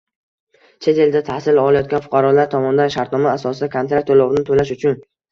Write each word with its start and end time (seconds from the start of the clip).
Chet 0.83 0.99
elda 1.01 1.19
tahsil 1.25 1.59
olayotgan 1.63 2.01
fuqarolar 2.05 2.49
tomonidan 2.53 2.93
shartnoma 2.95 3.33
asosida 3.33 3.69
kontrakt 3.75 4.09
to‘lovini 4.11 4.43
to‘lash 4.49 4.73
uchun 4.77 4.97